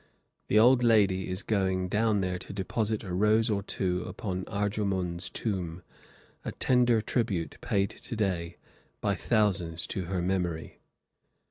The 0.47 0.57
old 0.57 0.83
lady 0.83 1.29
is 1.29 1.43
going 1.43 1.87
down 1.87 2.21
there 2.21 2.39
to 2.39 2.53
deposit 2.53 3.03
a 3.03 3.13
rose 3.13 3.51
or 3.51 3.61
two 3.61 4.01
upon 4.07 4.45
Arjumund's 4.45 5.29
tomb, 5.29 5.83
a 6.43 6.51
tender 6.53 7.01
tribute 7.03 7.57
paid 7.61 7.91
to 7.91 8.15
day, 8.15 8.57
by 8.99 9.13
thousands, 9.13 9.85
to 9.85 10.05
her 10.05 10.23
memory. 10.23 10.79